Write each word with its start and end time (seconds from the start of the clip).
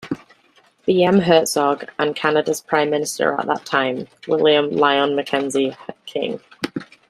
B. 0.87 1.03
M. 1.03 1.19
Hertzog 1.19 1.87
and 1.99 2.15
Canada's 2.15 2.59
Prime 2.59 2.89
Minister 2.89 3.35
at 3.39 3.45
that 3.45 3.67
time, 3.67 4.07
William 4.27 4.71
Lyon 4.71 5.15
Mackenzie 5.15 5.75
King. 6.07 6.39